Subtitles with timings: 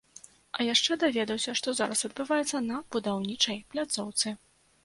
[0.59, 4.27] А яшчэ даведаўся, што зараз адбываецца на будаўнічай пляцоўцы.